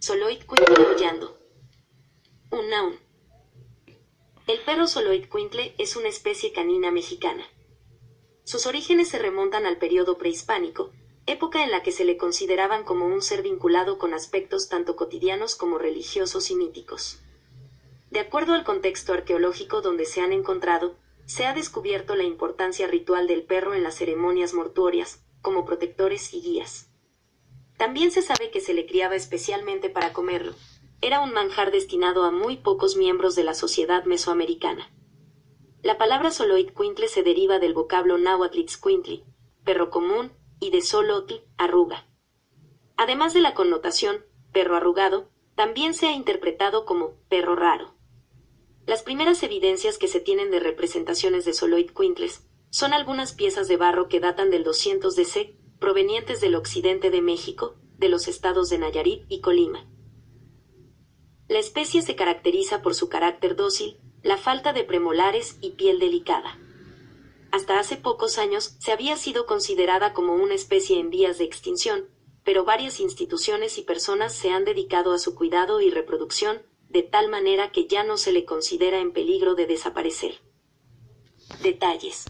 Soloid-Quintle 0.00 0.86
aullando. 0.86 1.38
Un 2.50 2.70
noun. 2.70 2.98
El 4.46 4.60
perro 4.60 4.86
Soloid-Quintle 4.86 5.74
es 5.76 5.96
una 5.96 6.08
especie 6.08 6.52
canina 6.52 6.90
mexicana. 6.90 7.44
Sus 8.44 8.66
orígenes 8.66 9.08
se 9.08 9.18
remontan 9.18 9.66
al 9.66 9.78
periodo 9.78 10.16
prehispánico, 10.16 10.92
época 11.26 11.64
en 11.64 11.70
la 11.70 11.82
que 11.82 11.92
se 11.92 12.04
le 12.04 12.16
consideraban 12.16 12.84
como 12.84 13.06
un 13.06 13.20
ser 13.20 13.42
vinculado 13.42 13.98
con 13.98 14.14
aspectos 14.14 14.68
tanto 14.68 14.96
cotidianos 14.96 15.56
como 15.56 15.78
religiosos 15.78 16.50
y 16.50 16.54
míticos. 16.54 17.20
De 18.10 18.20
acuerdo 18.20 18.54
al 18.54 18.64
contexto 18.64 19.12
arqueológico 19.12 19.82
donde 19.82 20.06
se 20.06 20.20
han 20.20 20.32
encontrado, 20.32 20.96
se 21.26 21.44
ha 21.44 21.54
descubierto 21.54 22.14
la 22.14 22.24
importancia 22.24 22.86
ritual 22.86 23.26
del 23.26 23.44
perro 23.44 23.74
en 23.74 23.82
las 23.82 23.96
ceremonias 23.96 24.54
mortuorias, 24.54 25.22
como 25.42 25.64
protectores 25.64 26.32
y 26.34 26.40
guías. 26.40 26.90
También 27.76 28.10
se 28.10 28.22
sabe 28.22 28.50
que 28.50 28.60
se 28.60 28.74
le 28.74 28.86
criaba 28.86 29.14
especialmente 29.14 29.88
para 29.88 30.12
comerlo. 30.12 30.54
Era 31.00 31.20
un 31.20 31.32
manjar 31.32 31.70
destinado 31.70 32.24
a 32.24 32.30
muy 32.32 32.56
pocos 32.56 32.96
miembros 32.96 33.36
de 33.36 33.44
la 33.44 33.54
sociedad 33.54 34.04
mesoamericana. 34.04 34.92
La 35.82 35.96
palabra 35.96 36.30
Soloid-Quintle 36.30 37.06
se 37.06 37.22
deriva 37.22 37.60
del 37.60 37.72
vocablo 37.72 38.18
náhuatl 38.18 38.58
Quintli, 38.82 39.24
perro 39.64 39.90
común, 39.90 40.32
y 40.58 40.70
de 40.70 40.82
Solotl, 40.82 41.34
arruga. 41.56 42.08
Además 42.96 43.32
de 43.32 43.40
la 43.40 43.54
connotación, 43.54 44.24
perro 44.52 44.74
arrugado, 44.74 45.30
también 45.54 45.94
se 45.94 46.08
ha 46.08 46.12
interpretado 46.12 46.84
como 46.84 47.14
perro 47.28 47.54
raro. 47.54 47.94
Las 48.86 49.02
primeras 49.02 49.42
evidencias 49.44 49.98
que 49.98 50.08
se 50.08 50.18
tienen 50.18 50.50
de 50.50 50.58
representaciones 50.58 51.44
de 51.44 51.52
Soloid-Quintles 51.52 52.42
son 52.70 52.92
algunas 52.92 53.32
piezas 53.32 53.68
de 53.68 53.76
barro 53.76 54.08
que 54.08 54.20
datan 54.20 54.50
del 54.50 54.64
200 54.64 55.16
DC, 55.16 55.56
provenientes 55.78 56.40
del 56.40 56.54
occidente 56.54 57.10
de 57.10 57.22
México, 57.22 57.76
de 57.96 58.08
los 58.08 58.28
estados 58.28 58.68
de 58.68 58.78
Nayarit 58.78 59.24
y 59.28 59.40
Colima. 59.40 59.86
La 61.48 61.58
especie 61.58 62.02
se 62.02 62.14
caracteriza 62.14 62.82
por 62.82 62.94
su 62.94 63.08
carácter 63.08 63.56
dócil, 63.56 63.98
la 64.22 64.36
falta 64.36 64.72
de 64.72 64.84
premolares 64.84 65.56
y 65.60 65.70
piel 65.70 65.98
delicada. 65.98 66.58
Hasta 67.50 67.78
hace 67.78 67.96
pocos 67.96 68.36
años 68.36 68.76
se 68.78 68.92
había 68.92 69.16
sido 69.16 69.46
considerada 69.46 70.12
como 70.12 70.34
una 70.34 70.54
especie 70.54 70.98
en 70.98 71.08
vías 71.08 71.38
de 71.38 71.44
extinción, 71.44 72.08
pero 72.44 72.64
varias 72.64 73.00
instituciones 73.00 73.78
y 73.78 73.82
personas 73.82 74.34
se 74.34 74.50
han 74.50 74.64
dedicado 74.64 75.12
a 75.12 75.18
su 75.18 75.34
cuidado 75.34 75.80
y 75.80 75.90
reproducción, 75.90 76.62
de 76.88 77.02
tal 77.02 77.28
manera 77.28 77.72
que 77.72 77.86
ya 77.86 78.04
no 78.04 78.16
se 78.16 78.32
le 78.32 78.44
considera 78.44 79.00
en 79.00 79.12
peligro 79.12 79.54
de 79.54 79.66
desaparecer. 79.66 80.40
Detalles. 81.62 82.26